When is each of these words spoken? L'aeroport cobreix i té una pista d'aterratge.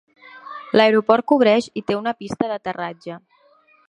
L'aeroport 0.79 1.27
cobreix 1.31 1.67
i 1.81 1.83
té 1.91 1.97
una 1.99 2.15
pista 2.23 2.49
d'aterratge. 2.53 3.19